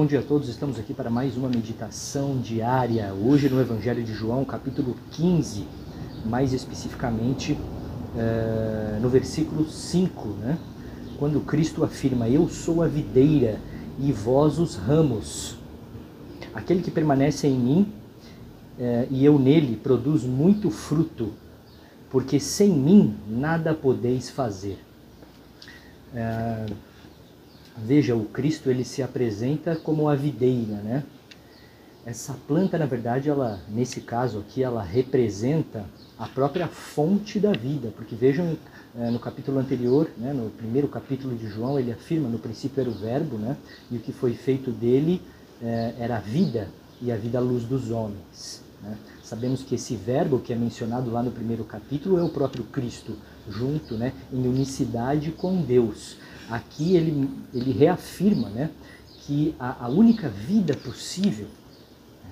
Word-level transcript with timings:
bom 0.00 0.06
dia 0.06 0.20
a 0.20 0.22
todos. 0.22 0.48
Estamos 0.48 0.78
aqui 0.78 0.94
para 0.94 1.10
mais 1.10 1.36
uma 1.36 1.46
meditação 1.46 2.38
diária. 2.38 3.12
Hoje 3.12 3.50
no 3.50 3.60
Evangelho 3.60 4.02
de 4.02 4.14
João, 4.14 4.46
capítulo 4.46 4.96
15, 5.10 5.66
mais 6.24 6.54
especificamente 6.54 7.52
uh, 7.52 8.98
no 9.02 9.10
versículo 9.10 9.68
5, 9.68 10.28
né? 10.40 10.58
quando 11.18 11.38
Cristo 11.40 11.84
afirma: 11.84 12.26
Eu 12.26 12.48
sou 12.48 12.82
a 12.82 12.86
videira 12.86 13.60
e 13.98 14.10
vós 14.10 14.58
os 14.58 14.74
ramos. 14.74 15.58
Aquele 16.54 16.80
que 16.80 16.90
permanece 16.90 17.46
em 17.46 17.58
mim 17.58 17.92
uh, 18.78 19.06
e 19.10 19.22
eu 19.22 19.38
nele 19.38 19.76
produz 19.76 20.24
muito 20.24 20.70
fruto, 20.70 21.34
porque 22.08 22.40
sem 22.40 22.70
mim 22.70 23.16
nada 23.28 23.74
podeis 23.74 24.30
fazer. 24.30 24.78
Uh, 26.14 26.89
Veja, 27.82 28.14
o 28.14 28.26
Cristo 28.26 28.68
ele 28.68 28.84
se 28.84 29.02
apresenta 29.02 29.74
como 29.74 30.08
a 30.08 30.14
videira, 30.14 30.76
né? 30.76 31.02
Essa 32.04 32.34
planta, 32.46 32.78
na 32.78 32.86
verdade, 32.86 33.28
ela, 33.28 33.60
nesse 33.68 34.00
caso 34.00 34.38
aqui, 34.38 34.62
ela 34.62 34.82
representa 34.82 35.84
a 36.18 36.26
própria 36.26 36.66
fonte 36.66 37.38
da 37.38 37.52
vida, 37.52 37.92
porque 37.96 38.14
vejam 38.14 38.56
é, 38.98 39.10
no 39.10 39.18
capítulo 39.18 39.58
anterior, 39.58 40.10
né, 40.16 40.32
no 40.32 40.50
primeiro 40.50 40.88
capítulo 40.88 41.36
de 41.36 41.46
João, 41.46 41.78
ele 41.78 41.92
afirma 41.92 42.28
no 42.28 42.38
princípio 42.38 42.80
era 42.80 42.90
o 42.90 42.94
verbo, 42.94 43.36
né, 43.36 43.56
e 43.90 43.96
o 43.96 44.00
que 44.00 44.12
foi 44.12 44.34
feito 44.34 44.70
dele 44.70 45.20
é, 45.62 45.94
era 45.98 46.16
a 46.16 46.20
vida 46.20 46.68
e 47.00 47.12
a 47.12 47.16
vida 47.16 47.38
à 47.38 47.40
luz 47.40 47.64
dos 47.64 47.90
homens. 47.90 48.62
Né? 48.82 48.96
Sabemos 49.22 49.62
que 49.62 49.74
esse 49.74 49.94
verbo 49.94 50.38
que 50.38 50.52
é 50.52 50.56
mencionado 50.56 51.10
lá 51.10 51.22
no 51.22 51.30
primeiro 51.30 51.64
capítulo 51.64 52.18
é 52.18 52.22
o 52.22 52.30
próprio 52.30 52.64
Cristo, 52.64 53.14
junto, 53.48 53.94
né, 53.94 54.12
em 54.32 54.46
unicidade 54.46 55.32
com 55.32 55.62
Deus 55.62 56.16
aqui 56.50 56.96
ele, 56.96 57.30
ele 57.54 57.72
reafirma 57.72 58.48
né, 58.50 58.70
que 59.20 59.54
a, 59.58 59.86
a 59.86 59.88
única 59.88 60.28
vida 60.28 60.74
possível, 60.74 61.46
né, 62.24 62.30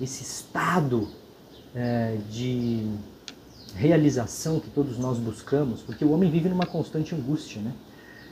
esse 0.00 0.22
estado 0.22 1.08
é, 1.74 2.18
de 2.30 2.86
realização 3.74 4.60
que 4.60 4.70
todos 4.70 4.98
nós 4.98 5.18
buscamos, 5.18 5.80
porque 5.82 6.04
o 6.04 6.10
homem 6.10 6.30
vive 6.30 6.48
numa 6.48 6.66
constante 6.66 7.14
angústia, 7.14 7.60
né? 7.60 7.72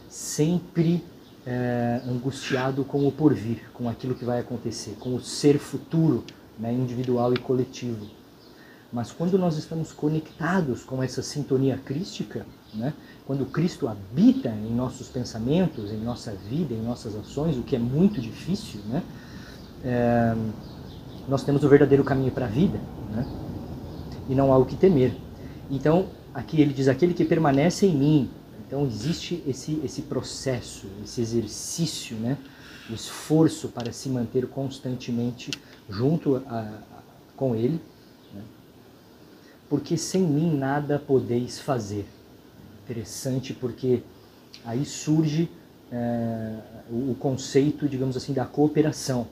sempre 0.09 1.05
é, 1.47 2.01
angustiado 2.07 2.85
com 2.85 3.07
o 3.07 3.13
porvir, 3.13 3.71
com 3.73 3.89
aquilo 3.89 4.15
que 4.15 4.25
vai 4.25 4.41
acontecer, 4.41 4.97
com 4.99 5.15
o 5.15 5.21
ser 5.21 5.59
futuro 5.59 6.25
né, 6.59 6.73
individual 6.73 7.33
e 7.33 7.39
coletivo. 7.39 8.07
Mas 8.92 9.12
quando 9.12 9.39
nós 9.39 9.58
estamos 9.58 9.92
conectados 9.92 10.83
com 10.83 11.03
essa 11.03 11.22
sintonia 11.22 11.77
crística, 11.77 12.47
né, 12.75 12.94
quando 13.27 13.44
Cristo 13.44 13.86
habita 13.86 14.48
em 14.48 14.75
nossos 14.75 15.08
pensamentos, 15.08 15.92
em 15.92 15.98
nossa 15.98 16.33
vida, 16.33 16.72
em 16.72 16.81
nossas 16.81 17.14
ações, 17.14 17.56
o 17.59 17.62
que 17.62 17.77
é 17.77 17.78
muito 17.78 18.20
difícil, 18.20 18.81
né? 18.86 19.03
É, 19.84 20.34
nós 21.28 21.44
temos 21.44 21.62
o 21.62 21.69
verdadeiro 21.69 22.03
caminho 22.03 22.33
para 22.33 22.47
a 22.47 22.48
vida, 22.48 22.81
né? 23.11 23.27
E 24.28 24.34
não 24.34 24.53
há 24.53 24.56
o 24.56 24.64
que 24.64 24.75
temer. 24.75 25.14
Então, 25.70 26.06
aqui 26.33 26.61
ele 26.61 26.72
diz: 26.72 26.89
aquele 26.89 27.12
que 27.12 27.25
permanece 27.25 27.86
em 27.86 27.94
mim. 27.94 28.31
Então, 28.66 28.86
existe 28.86 29.42
esse, 29.47 29.81
esse 29.84 30.03
processo, 30.03 30.86
esse 31.05 31.20
exercício, 31.20 32.16
né? 32.16 32.39
O 32.89 32.94
esforço 32.94 33.69
para 33.69 33.92
se 33.92 34.09
manter 34.09 34.47
constantemente 34.47 35.50
junto 35.91 36.36
a, 36.36 36.59
a, 36.59 36.72
com 37.36 37.55
ele. 37.55 37.78
Porque 39.69 39.97
sem 39.97 40.23
mim 40.23 40.57
nada 40.57 40.99
podeis 40.99 41.59
fazer 41.61 42.07
interessante 42.89 43.53
porque 43.53 44.03
aí 44.65 44.84
surge 44.87 45.51
é, 45.93 46.55
o, 46.91 47.15
conceito, 47.15 47.87
digamos 47.87 48.17
assim, 48.17 48.33
da 48.33 48.47
cooperação. 48.47 49.27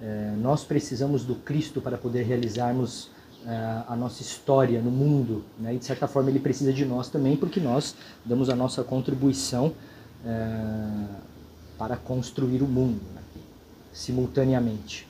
É, 0.00 0.34
nós 0.40 0.64
precisamos 0.64 1.24
do 1.24 1.34
Cristo 1.34 1.80
para 1.80 1.98
poder 1.98 2.22
realizarmos 2.22 3.10
é, 3.46 3.82
a 3.86 3.94
nossa 3.94 4.22
história 4.22 4.80
no 4.80 4.90
mundo, 4.90 5.44
né? 5.58 5.74
e 5.74 5.78
de 5.78 5.84
certa 5.84 6.08
forma 6.08 6.30
ele 6.30 6.40
precisa 6.40 6.72
de 6.72 6.86
nós 6.86 7.08
também, 7.08 7.36
porque 7.36 7.60
nós 7.60 7.94
damos 8.24 8.48
a 8.48 8.56
nossa 8.56 8.82
contribuição 8.82 9.74
é, 10.24 11.04
para 11.76 11.96
construir 11.96 12.62
o 12.62 12.66
mundo 12.66 13.00
né? 13.14 13.20
simultaneamente. 13.92 15.06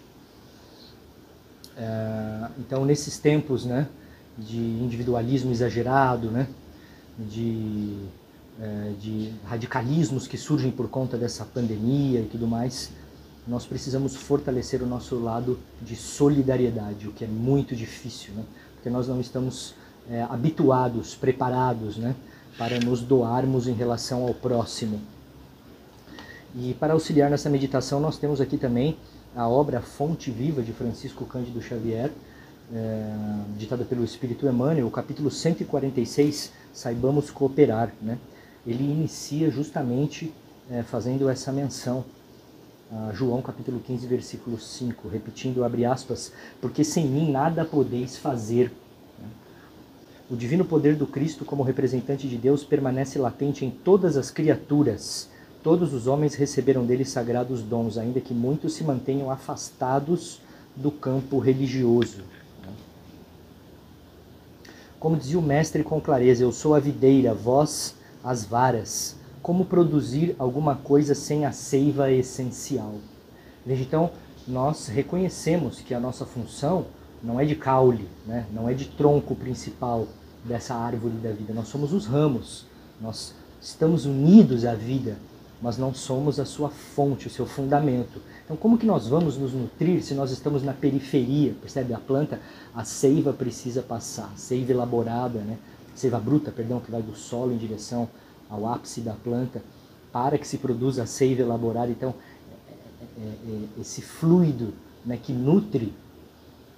É, 1.79 2.49
então, 2.59 2.85
nesses 2.85 3.19
tempos, 3.19 3.65
né, 3.65 3.87
de 4.37 4.59
individualismo 4.59 5.53
exagerado, 5.53 6.31
né? 6.31 6.49
de, 7.19 7.97
é, 8.61 8.93
de 9.01 9.33
radicalismos 9.45 10.27
que 10.27 10.37
surgem 10.37 10.71
por 10.71 10.89
conta 10.89 11.17
dessa 11.17 11.45
pandemia 11.45 12.21
e 12.21 12.29
tudo 12.31 12.47
mais, 12.47 12.91
nós 13.47 13.65
precisamos 13.65 14.15
fortalecer 14.15 14.83
o 14.83 14.87
nosso 14.87 15.19
lado 15.19 15.59
de 15.81 15.97
solidariedade, 15.97 17.09
o 17.09 17.13
que 17.13 17.25
é 17.25 17.29
muito 17.29 17.75
difícil, 17.75 18.35
né? 18.35 18.45
porque 18.75 18.91
nós 18.91 19.09
não 19.09 19.21
estamos 19.21 19.75
é, 20.11 20.23
habituados, 20.23 21.15
preparados 21.15 21.97
né? 21.97 22.15
para 22.57 22.79
nos 22.79 23.01
doarmos 23.01 23.67
em 23.67 23.73
relação 23.73 24.25
ao 24.25 24.35
próximo. 24.35 25.01
E 26.55 26.75
para 26.75 26.93
auxiliar 26.93 27.31
nessa 27.31 27.49
meditação, 27.49 28.01
nós 28.01 28.19
temos 28.19 28.41
aqui 28.41 28.57
também 28.57 28.97
a 29.39 29.49
obra 29.49 29.81
Fonte 29.81 30.33
Viva 30.33 30.61
de 30.61 30.73
Francisco 30.73 31.25
Cândido 31.25 31.63
Xavier, 31.63 32.11
é, 32.75 33.15
ditada 33.57 33.85
pelo 33.85 34.03
Espírito 34.03 34.45
Emmanuel, 34.49 34.89
o 34.89 34.91
capítulo 34.91 35.31
146, 35.31 36.53
Saibamos 36.73 37.31
Cooperar. 37.31 37.93
Né? 38.03 38.19
Ele 38.67 38.83
inicia 38.83 39.49
justamente 39.49 40.35
é, 40.69 40.83
fazendo 40.83 41.29
essa 41.29 41.53
menção 41.53 42.05
a 42.91 43.13
João 43.13 43.41
capítulo 43.41 43.79
15, 43.79 44.07
versículo 44.09 44.59
5, 44.59 45.09
repetindo, 45.09 45.63
abre 45.63 45.85
aspas, 45.85 46.33
porque 46.61 46.83
sem 46.83 47.07
mim 47.07 47.31
nada 47.31 47.65
podeis 47.65 48.17
fazer. 48.17 48.73
O 50.29 50.35
divino 50.35 50.65
poder 50.65 50.97
do 50.97 51.07
Cristo 51.07 51.45
como 51.45 51.63
representante 51.63 52.27
de 52.27 52.37
Deus 52.37 52.65
permanece 52.65 53.21
latente 53.21 53.65
em 53.65 53.71
todas 53.71 54.17
as 54.17 54.33
criaturas. 54.33 55.31
Todos 55.63 55.93
os 55.93 56.07
homens 56.07 56.35
receberam 56.35 56.87
dele 56.87 57.05
sagrados 57.05 57.63
dons, 57.63 57.99
ainda 57.99 58.21
que 58.21 58.33
muitos 58.33 58.75
se 58.75 58.85
mantenham 58.85 59.31
afastados 59.31 60.41
do 60.77 60.91
campo 60.91 61.39
religioso. 61.39 62.23
Como 65.01 65.17
dizia 65.17 65.39
o 65.39 65.43
mestre 65.43 65.83
com 65.85 66.01
clareza, 66.01 66.43
eu 66.43 66.53
sou 66.53 66.75
a 66.75 66.81
videira, 66.81 67.35
vós 67.35 67.95
as 68.23 68.45
varas. 68.45 69.17
Como 69.43 69.65
produzir 69.65 70.35
alguma 70.39 70.75
coisa 70.75 71.15
sem 71.15 71.47
a 71.47 71.53
seiva 71.53 72.11
essencial? 72.11 72.95
Veja, 73.65 73.83
então, 73.83 74.11
nós 74.47 74.89
reconhecemos 74.89 75.81
que 75.81 75.95
a 75.95 76.01
nossa 76.01 76.25
função 76.25 76.87
não 77.23 77.39
é 77.39 77.45
de 77.45 77.55
caule, 77.55 78.09
né? 78.27 78.47
não 78.53 78.69
é 78.69 78.75
de 78.75 78.87
tronco 78.87 79.35
principal 79.35 80.07
dessa 80.45 80.75
árvore 80.75 81.15
da 81.15 81.31
vida. 81.31 81.53
Nós 81.53 81.69
somos 81.69 81.93
os 81.93 82.07
ramos, 82.07 82.65
nós 83.01 83.35
estamos 83.61 84.07
unidos 84.07 84.65
à 84.65 84.75
vida, 84.75 85.17
mas 85.61 85.77
não 85.77 85.93
somos 85.93 86.39
a 86.39 86.45
sua 86.45 86.69
fonte, 86.69 87.27
o 87.27 87.31
seu 87.31 87.47
fundamento. 87.47 88.21
Então, 88.45 88.57
como 88.57 88.79
que 88.79 88.87
nós 88.87 89.09
vamos 89.09 89.37
nos 89.37 89.53
nutrir 89.53 90.03
se 90.03 90.15
nós 90.15 90.31
estamos 90.31 90.63
na 90.63 90.73
periferia? 90.73 91.55
Percebe? 91.61 91.93
A 91.93 91.99
planta, 91.99 92.41
a 92.75 92.85
seiva 92.85 93.33
precisa 93.33 93.83
passar, 93.83 94.33
seiva 94.37 94.73
elaborada, 94.73 95.41
né? 95.41 95.59
seiva 95.95 96.19
bruta, 96.19 96.53
perdão, 96.53 96.81
que 96.81 96.91
vai 96.91 97.03
do 97.03 97.17
solo 97.17 97.53
em 97.53 97.59
direção 97.59 98.09
ao 98.49 98.67
ápice 98.67 99.01
da 99.01 99.13
planta, 99.13 99.63
para 100.13 100.39
que 100.39 100.47
se 100.47 100.59
produza 100.59 101.03
a 101.03 101.07
seiva 101.07 101.43
elaborada. 101.43 101.91
Então, 101.91 102.15
é, 102.61 103.21
é, 103.21 103.25
é, 103.25 103.81
esse 103.81 104.01
fluido 104.01 104.73
né, 105.05 105.19
que 105.21 105.33
nutre, 105.33 105.93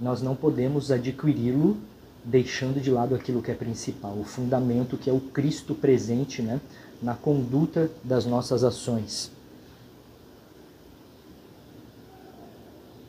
nós 0.00 0.22
não 0.22 0.34
podemos 0.34 0.90
adquiri-lo 0.90 1.76
deixando 2.24 2.80
de 2.80 2.90
lado 2.90 3.14
aquilo 3.14 3.42
que 3.42 3.50
é 3.50 3.54
principal, 3.54 4.12
o 4.18 4.24
fundamento 4.24 4.96
que 4.96 5.08
é 5.08 5.12
o 5.12 5.20
Cristo 5.20 5.74
presente 5.74 6.42
né, 6.42 6.60
na 7.02 7.14
conduta 7.14 7.90
das 8.04 8.26
nossas 8.26 8.62
ações. 8.62 9.30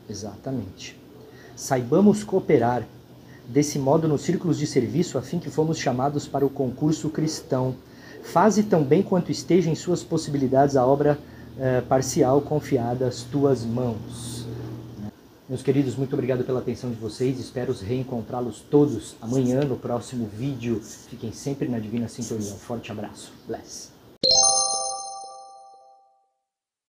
Exatamente. 0.10 1.00
Saibamos 1.56 2.24
cooperar 2.24 2.86
desse 3.48 3.78
modo 3.78 4.08
nos 4.08 4.22
círculos 4.22 4.58
de 4.58 4.66
serviço 4.66 5.18
a 5.18 5.22
fim 5.22 5.40
que 5.40 5.50
fomos 5.50 5.78
chamados 5.78 6.28
para 6.28 6.46
o 6.46 6.50
concurso 6.50 7.10
cristão. 7.10 7.76
Faze 8.24 8.64
tão 8.64 8.84
bem 8.84 9.02
quanto 9.02 9.32
esteja 9.32 9.70
em 9.70 9.76
suas 9.76 10.04
possibilidades 10.04 10.76
a 10.76 10.86
obra 10.86 11.18
eh, 11.60 11.82
parcial 11.82 12.42
confiada 12.42 13.08
às 13.08 13.24
tuas 13.24 13.64
mãos. 13.64 14.41
Meus 15.52 15.62
queridos, 15.62 15.98
muito 15.98 16.14
obrigado 16.14 16.46
pela 16.46 16.62
atenção 16.62 16.90
de 16.90 16.96
vocês. 16.96 17.38
Espero 17.38 17.74
reencontrá-los 17.74 18.62
todos 18.62 19.18
amanhã 19.22 19.66
no 19.66 19.76
próximo 19.76 20.26
vídeo. 20.26 20.80
Fiquem 20.82 21.34
sempre 21.34 21.68
na 21.68 21.78
Divina 21.78 22.08
Sintonia. 22.08 22.54
Um 22.54 22.56
forte 22.56 22.90
abraço. 22.90 23.34
Bless. 23.46 23.92